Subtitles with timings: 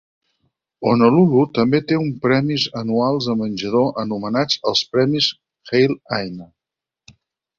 [0.91, 5.27] "Honolulu" també té un premis anuals de menjador anomenats els premis
[5.77, 6.49] Hale Aina.